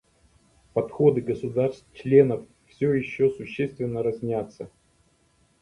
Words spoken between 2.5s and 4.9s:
все еще существенно разнятся.